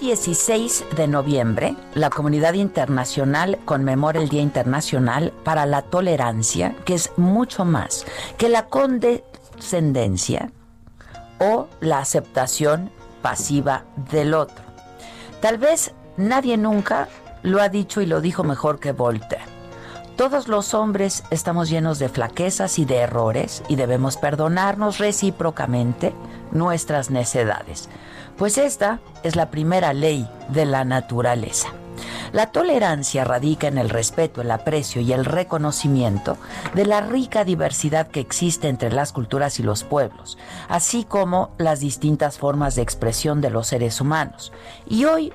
16 0.00 0.84
de 0.96 1.08
noviembre, 1.08 1.76
la 1.94 2.10
comunidad 2.10 2.54
internacional 2.54 3.58
conmemora 3.64 4.20
el 4.20 4.28
Día 4.28 4.42
Internacional 4.42 5.32
para 5.44 5.66
la 5.66 5.82
Tolerancia, 5.82 6.76
que 6.84 6.94
es 6.94 7.10
mucho 7.16 7.64
más 7.64 8.06
que 8.36 8.48
la 8.48 8.66
condescendencia 8.66 10.52
o 11.40 11.66
la 11.80 11.98
aceptación 11.98 12.92
pasiva 13.22 13.84
del 14.10 14.34
otro. 14.34 14.64
Tal 15.40 15.58
vez 15.58 15.92
nadie 16.16 16.56
nunca 16.56 17.08
lo 17.42 17.60
ha 17.60 17.68
dicho 17.68 18.00
y 18.00 18.06
lo 18.06 18.20
dijo 18.20 18.44
mejor 18.44 18.78
que 18.78 18.92
Voltaire. 18.92 19.44
Todos 20.16 20.48
los 20.48 20.74
hombres 20.74 21.22
estamos 21.30 21.70
llenos 21.70 21.98
de 21.98 22.08
flaquezas 22.08 22.78
y 22.78 22.84
de 22.84 22.96
errores 22.96 23.62
y 23.68 23.76
debemos 23.76 24.16
perdonarnos 24.16 24.98
recíprocamente 24.98 26.12
nuestras 26.50 27.10
necedades, 27.10 27.88
pues 28.38 28.56
esta 28.56 29.00
es 29.24 29.36
la 29.36 29.50
primera 29.50 29.92
ley 29.92 30.28
de 30.48 30.64
la 30.64 30.84
naturaleza. 30.84 31.68
La 32.32 32.52
tolerancia 32.52 33.24
radica 33.24 33.68
en 33.68 33.78
el 33.78 33.88
respeto, 33.88 34.40
el 34.40 34.50
aprecio 34.50 35.00
y 35.00 35.12
el 35.12 35.24
reconocimiento 35.24 36.36
de 36.74 36.86
la 36.86 37.00
rica 37.00 37.44
diversidad 37.44 38.06
que 38.08 38.20
existe 38.20 38.68
entre 38.68 38.92
las 38.92 39.12
culturas 39.12 39.58
y 39.58 39.62
los 39.62 39.82
pueblos, 39.82 40.38
así 40.68 41.04
como 41.04 41.50
las 41.58 41.80
distintas 41.80 42.38
formas 42.38 42.76
de 42.76 42.82
expresión 42.82 43.40
de 43.40 43.50
los 43.50 43.66
seres 43.66 44.00
humanos. 44.00 44.52
Y 44.86 45.06
hoy, 45.06 45.32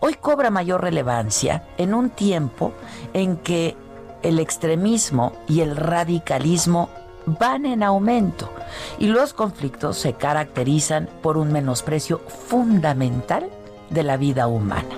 hoy 0.00 0.14
cobra 0.14 0.50
mayor 0.50 0.82
relevancia 0.82 1.64
en 1.78 1.94
un 1.94 2.10
tiempo 2.10 2.72
en 3.14 3.36
que 3.36 3.76
el 4.22 4.40
extremismo 4.40 5.32
y 5.48 5.60
el 5.60 5.76
radicalismo 5.76 6.90
van 7.26 7.66
en 7.66 7.82
aumento 7.82 8.50
y 8.98 9.08
los 9.08 9.32
conflictos 9.32 9.98
se 9.98 10.14
caracterizan 10.14 11.08
por 11.22 11.36
un 11.36 11.52
menosprecio 11.52 12.20
fundamental 12.20 13.50
de 13.90 14.02
la 14.02 14.16
vida 14.16 14.46
humana. 14.46 14.96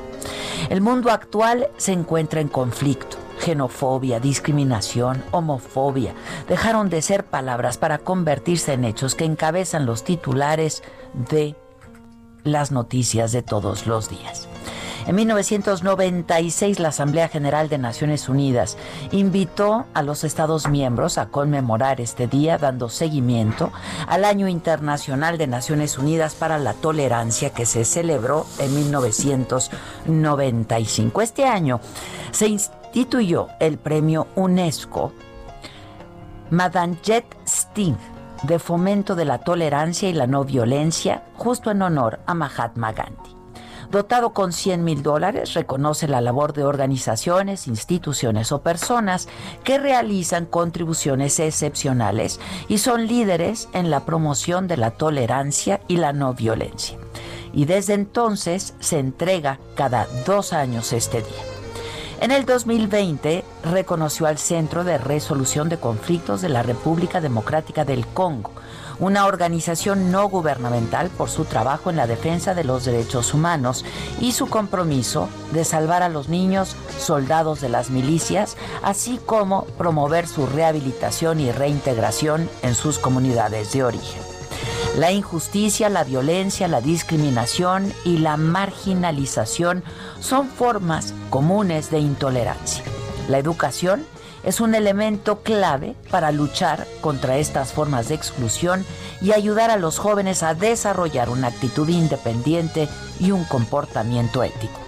El 0.70 0.80
mundo 0.80 1.10
actual 1.10 1.68
se 1.76 1.92
encuentra 1.92 2.40
en 2.40 2.48
conflicto. 2.48 3.16
Xenofobia, 3.38 4.18
discriminación, 4.18 5.22
homofobia 5.30 6.12
dejaron 6.48 6.90
de 6.90 7.02
ser 7.02 7.24
palabras 7.24 7.78
para 7.78 7.98
convertirse 7.98 8.72
en 8.72 8.84
hechos 8.84 9.14
que 9.14 9.24
encabezan 9.24 9.86
los 9.86 10.02
titulares 10.02 10.82
de 11.30 11.54
las 12.42 12.72
noticias 12.72 13.30
de 13.32 13.42
todos 13.42 13.86
los 13.86 14.10
días. 14.10 14.47
En 15.08 15.16
1996, 15.16 16.78
la 16.80 16.90
Asamblea 16.90 17.28
General 17.28 17.70
de 17.70 17.78
Naciones 17.78 18.28
Unidas 18.28 18.76
invitó 19.10 19.86
a 19.94 20.02
los 20.02 20.22
Estados 20.22 20.68
miembros 20.68 21.16
a 21.16 21.30
conmemorar 21.30 22.02
este 22.02 22.26
día 22.26 22.58
dando 22.58 22.90
seguimiento 22.90 23.72
al 24.06 24.26
Año 24.26 24.48
Internacional 24.48 25.38
de 25.38 25.46
Naciones 25.46 25.96
Unidas 25.96 26.34
para 26.34 26.58
la 26.58 26.74
Tolerancia 26.74 27.54
que 27.54 27.64
se 27.64 27.86
celebró 27.86 28.44
en 28.58 28.74
1995. 28.74 31.22
Este 31.22 31.46
año 31.46 31.80
se 32.30 32.48
instituyó 32.48 33.48
el 33.60 33.78
premio 33.78 34.26
UNESCO 34.34 35.14
Madanjet 36.50 37.24
Sting 37.46 37.96
de 38.42 38.58
fomento 38.58 39.14
de 39.14 39.24
la 39.24 39.38
tolerancia 39.38 40.10
y 40.10 40.12
la 40.12 40.26
no 40.26 40.44
violencia, 40.44 41.22
justo 41.34 41.70
en 41.70 41.80
honor 41.80 42.20
a 42.26 42.34
Mahatma 42.34 42.92
Gandhi. 42.92 43.27
Dotado 43.90 44.34
con 44.34 44.52
100 44.52 44.84
mil 44.84 45.02
dólares, 45.02 45.54
reconoce 45.54 46.08
la 46.08 46.20
labor 46.20 46.52
de 46.52 46.62
organizaciones, 46.64 47.66
instituciones 47.66 48.52
o 48.52 48.60
personas 48.60 49.28
que 49.64 49.78
realizan 49.78 50.44
contribuciones 50.44 51.40
excepcionales 51.40 52.38
y 52.68 52.78
son 52.78 53.06
líderes 53.06 53.70
en 53.72 53.90
la 53.90 54.04
promoción 54.04 54.68
de 54.68 54.76
la 54.76 54.90
tolerancia 54.90 55.80
y 55.88 55.96
la 55.96 56.12
no 56.12 56.34
violencia. 56.34 56.98
Y 57.54 57.64
desde 57.64 57.94
entonces 57.94 58.74
se 58.78 58.98
entrega 58.98 59.58
cada 59.74 60.06
dos 60.26 60.52
años 60.52 60.92
este 60.92 61.22
día. 61.22 61.57
En 62.20 62.32
el 62.32 62.46
2020 62.46 63.44
reconoció 63.62 64.26
al 64.26 64.38
Centro 64.38 64.82
de 64.82 64.98
Resolución 64.98 65.68
de 65.68 65.78
Conflictos 65.78 66.40
de 66.40 66.48
la 66.48 66.64
República 66.64 67.20
Democrática 67.20 67.84
del 67.84 68.04
Congo, 68.08 68.50
una 68.98 69.26
organización 69.26 70.10
no 70.10 70.28
gubernamental 70.28 71.10
por 71.10 71.30
su 71.30 71.44
trabajo 71.44 71.90
en 71.90 71.96
la 71.96 72.08
defensa 72.08 72.54
de 72.54 72.64
los 72.64 72.84
derechos 72.84 73.34
humanos 73.34 73.84
y 74.20 74.32
su 74.32 74.48
compromiso 74.48 75.28
de 75.52 75.64
salvar 75.64 76.02
a 76.02 76.08
los 76.08 76.28
niños 76.28 76.74
soldados 76.98 77.60
de 77.60 77.68
las 77.68 77.90
milicias, 77.90 78.56
así 78.82 79.20
como 79.24 79.66
promover 79.78 80.26
su 80.26 80.44
rehabilitación 80.48 81.38
y 81.38 81.52
reintegración 81.52 82.50
en 82.62 82.74
sus 82.74 82.98
comunidades 82.98 83.72
de 83.72 83.84
origen. 83.84 84.37
La 84.96 85.12
injusticia, 85.12 85.88
la 85.88 86.02
violencia, 86.02 86.66
la 86.66 86.80
discriminación 86.80 87.92
y 88.04 88.18
la 88.18 88.36
marginalización 88.36 89.84
son 90.18 90.48
formas 90.48 91.14
comunes 91.30 91.90
de 91.90 92.00
intolerancia. 92.00 92.82
La 93.28 93.38
educación 93.38 94.04
es 94.42 94.60
un 94.60 94.74
elemento 94.74 95.42
clave 95.42 95.94
para 96.10 96.32
luchar 96.32 96.86
contra 97.00 97.36
estas 97.36 97.72
formas 97.72 98.08
de 98.08 98.14
exclusión 98.14 98.84
y 99.20 99.32
ayudar 99.32 99.70
a 99.70 99.76
los 99.76 99.98
jóvenes 99.98 100.42
a 100.42 100.54
desarrollar 100.54 101.28
una 101.28 101.48
actitud 101.48 101.88
independiente 101.88 102.88
y 103.20 103.30
un 103.30 103.44
comportamiento 103.44 104.42
ético. 104.42 104.87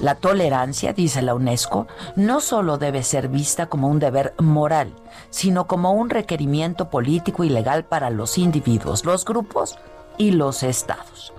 La 0.00 0.14
tolerancia, 0.14 0.92
dice 0.92 1.22
la 1.22 1.34
UNESCO, 1.34 1.88
no 2.14 2.40
solo 2.40 2.78
debe 2.78 3.02
ser 3.02 3.28
vista 3.28 3.66
como 3.66 3.88
un 3.88 3.98
deber 3.98 4.34
moral, 4.38 4.94
sino 5.30 5.66
como 5.66 5.92
un 5.92 6.08
requerimiento 6.08 6.88
político 6.88 7.42
y 7.42 7.48
legal 7.48 7.84
para 7.84 8.10
los 8.10 8.38
individuos, 8.38 9.04
los 9.04 9.24
grupos 9.24 9.76
y 10.16 10.30
los 10.30 10.62
estados. 10.62 11.32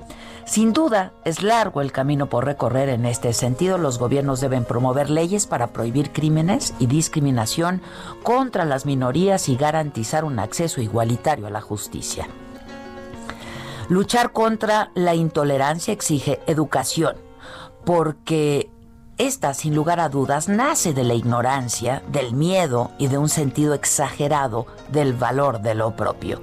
Sin 0.50 0.74
duda, 0.74 1.14
es 1.26 1.44
largo 1.44 1.80
el 1.80 1.92
camino 1.92 2.26
por 2.26 2.44
recorrer 2.44 2.90
en 2.90 3.06
este 3.06 3.34
sentido. 3.34 3.78
Los 3.78 4.00
gobiernos 4.00 4.42
deben 4.42 4.66
promover 4.66 5.12
leyes 5.12 5.46
para 5.46 5.68
prohibir 5.68 6.12
crímenes 6.12 6.74
y 6.80 6.88
discriminación 6.88 7.84
contra 8.24 8.66
las 8.66 8.88
minorías 8.88 9.48
y 9.48 9.56
garantizar 9.56 10.26
un 10.26 10.40
acceso 10.40 10.82
igualitario 10.82 11.46
a 11.46 11.52
la 11.52 11.62
justicia. 11.62 12.28
Luchar 13.90 14.32
contra 14.32 14.90
la 14.96 15.14
intolerancia 15.14 15.94
exige 15.94 16.40
educación, 16.48 17.16
porque 17.86 18.70
esta, 19.20 19.54
sin 19.54 19.76
lugar 19.76 20.00
a 20.00 20.08
dudas, 20.08 20.48
nace 20.48 20.94
de 20.94 21.04
la 21.04 21.14
ignorancia, 21.14 22.02
del 22.10 22.34
miedo 22.34 22.92
y 22.98 23.08
de 23.08 23.18
un 23.18 23.28
sentido 23.28 23.74
exagerado 23.74 24.66
del 24.90 25.14
valor 25.14 25.62
de 25.62 25.76
lo 25.76 25.96
propio. 25.96 26.42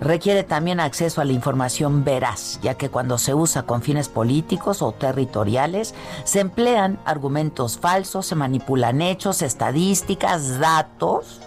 Requiere 0.00 0.44
también 0.44 0.78
acceso 0.78 1.20
a 1.20 1.24
la 1.24 1.32
información 1.32 2.04
veraz, 2.04 2.60
ya 2.62 2.74
que 2.74 2.90
cuando 2.90 3.16
se 3.16 3.34
usa 3.34 3.62
con 3.62 3.80
fines 3.80 4.10
políticos 4.10 4.82
o 4.82 4.92
territoriales, 4.92 5.94
se 6.24 6.40
emplean 6.40 7.00
argumentos 7.06 7.78
falsos, 7.78 8.26
se 8.26 8.34
manipulan 8.34 9.00
hechos, 9.00 9.40
estadísticas, 9.40 10.58
datos 10.60 11.40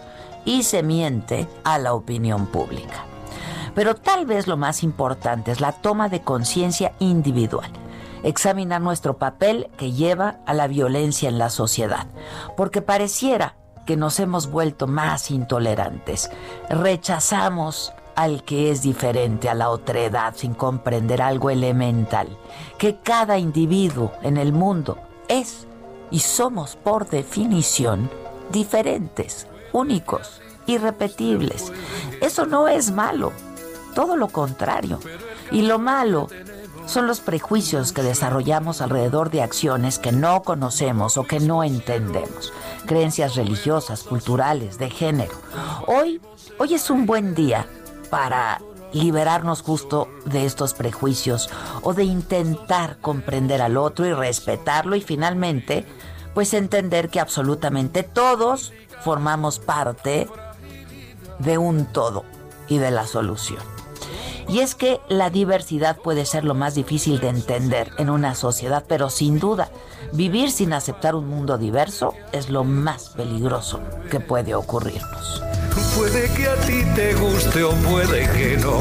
y 0.45 0.63
se 0.63 0.81
miente 0.81 1.47
a 1.63 1.77
la 1.77 1.93
opinión 1.93 2.47
pública. 2.47 3.05
Pero 3.75 3.95
tal 3.95 4.25
vez 4.25 4.47
lo 4.47 4.57
más 4.57 4.83
importante 4.83 5.51
es 5.51 5.61
la 5.61 5.71
toma 5.71 6.09
de 6.09 6.21
conciencia 6.21 6.93
individual. 6.99 7.71
Examinar 8.23 8.81
nuestro 8.81 9.17
papel 9.17 9.69
que 9.77 9.91
lleva 9.91 10.39
a 10.45 10.53
la 10.53 10.67
violencia 10.67 11.29
en 11.29 11.37
la 11.37 11.49
sociedad, 11.49 12.07
porque 12.55 12.81
pareciera 12.81 13.55
que 13.85 13.97
nos 13.97 14.19
hemos 14.19 14.49
vuelto 14.49 14.87
más 14.87 15.31
intolerantes. 15.31 16.29
Rechazamos 16.69 17.93
al 18.15 18.43
que 18.43 18.71
es 18.71 18.81
diferente 18.81 19.49
a 19.49 19.55
la 19.55 19.69
otredad 19.69 20.35
sin 20.35 20.53
comprender 20.53 21.21
algo 21.21 21.49
elemental, 21.49 22.27
que 22.77 22.99
cada 22.99 23.37
individuo 23.37 24.11
en 24.21 24.37
el 24.37 24.53
mundo 24.53 24.97
es 25.27 25.67
y 26.11 26.19
somos 26.19 26.75
por 26.75 27.09
definición 27.09 28.09
diferentes, 28.51 29.47
únicos, 29.71 30.41
irrepetibles. 30.67 31.71
Eso 32.21 32.45
no 32.45 32.67
es 32.67 32.91
malo, 32.91 33.31
todo 33.95 34.17
lo 34.17 34.27
contrario. 34.27 34.99
Y 35.51 35.63
lo 35.63 35.79
malo 35.79 36.27
son 36.85 37.07
los 37.07 37.19
prejuicios 37.19 37.93
que 37.93 38.03
desarrollamos 38.03 38.81
alrededor 38.81 39.29
de 39.29 39.41
acciones 39.41 39.99
que 39.99 40.11
no 40.11 40.43
conocemos 40.43 41.17
o 41.17 41.23
que 41.23 41.39
no 41.39 41.63
entendemos, 41.63 42.53
creencias 42.85 43.35
religiosas, 43.35 44.03
culturales, 44.03 44.77
de 44.77 44.89
género. 44.89 45.33
Hoy, 45.87 46.21
hoy 46.57 46.73
es 46.73 46.89
un 46.89 47.05
buen 47.05 47.35
día 47.35 47.67
para 48.09 48.61
liberarnos 48.93 49.61
justo 49.61 50.09
de 50.25 50.45
estos 50.45 50.73
prejuicios 50.73 51.49
o 51.81 51.93
de 51.93 52.03
intentar 52.03 52.97
comprender 52.99 53.61
al 53.61 53.77
otro 53.77 54.05
y 54.05 54.13
respetarlo 54.13 54.95
y 54.95 55.01
finalmente 55.01 55.85
pues 56.33 56.53
entender 56.53 57.09
que 57.09 57.19
absolutamente 57.19 58.03
todos 58.03 58.73
formamos 59.03 59.59
parte 59.59 60.29
de 61.39 61.57
un 61.57 61.85
todo 61.85 62.23
y 62.67 62.77
de 62.77 62.91
la 62.91 63.05
solución. 63.07 63.80
Y 64.51 64.59
es 64.59 64.75
que 64.75 64.99
la 65.07 65.29
diversidad 65.29 65.95
puede 65.95 66.25
ser 66.25 66.43
lo 66.43 66.53
más 66.53 66.75
difícil 66.75 67.21
de 67.21 67.29
entender 67.29 67.89
en 67.97 68.09
una 68.09 68.35
sociedad, 68.35 68.83
pero 68.85 69.09
sin 69.09 69.39
duda, 69.39 69.69
vivir 70.11 70.51
sin 70.51 70.73
aceptar 70.73 71.15
un 71.15 71.29
mundo 71.29 71.57
diverso 71.57 72.13
es 72.33 72.49
lo 72.49 72.65
más 72.65 73.09
peligroso 73.15 73.79
que 74.09 74.19
puede 74.19 74.53
ocurrirnos. 74.53 75.41
Puede 75.97 76.29
que 76.33 76.49
a 76.49 76.55
ti 76.55 76.83
te 76.95 77.13
guste 77.13 77.63
o 77.63 77.71
puede 77.75 78.29
que 78.31 78.57
no. 78.57 78.77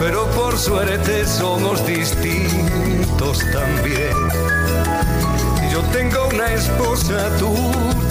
Pero 0.00 0.26
por 0.32 0.58
suerte 0.58 1.24
somos 1.24 1.86
distintos 1.86 3.38
también. 3.52 4.16
Yo 5.70 5.80
tengo 5.92 6.28
una 6.32 6.52
esposa, 6.52 7.30
tú 7.38 7.54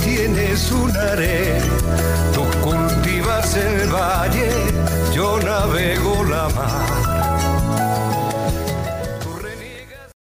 tienes 0.02 0.72
un 0.72 0.94
cultivas 0.94 2.63
el 3.56 3.90
valle, 3.90 4.50
yo 5.14 5.40
navego 5.40 6.24
la 6.24 6.50
mar. 6.50 6.93